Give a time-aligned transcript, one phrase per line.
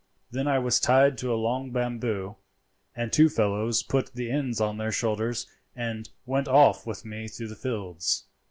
[0.31, 2.35] Then I was tied to a long bamboo,
[2.95, 7.49] and two fellows put the ends on their shoulders and went off with me through
[7.49, 8.23] the fields.